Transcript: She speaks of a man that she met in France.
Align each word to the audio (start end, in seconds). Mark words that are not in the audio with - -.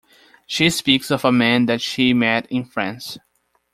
She 0.47 0.71
speaks 0.71 1.11
of 1.11 1.23
a 1.23 1.31
man 1.31 1.67
that 1.67 1.79
she 1.79 2.11
met 2.11 2.47
in 2.51 2.65
France. 2.65 3.19